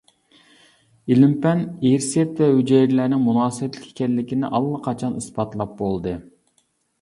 ئىلىم-پەن 1.11 1.59
ئىرسىيەت 1.89 2.41
ۋە 2.43 2.47
ھۈجەيرىلەرنىڭ 2.53 3.21
مۇناسىۋەتلىك 3.27 3.85
ئىكەنلىكىنى 3.91 4.51
ئاللىقاچان 4.61 5.21
ئىسپاتلاپ 5.21 5.77
بولدى. 5.85 6.17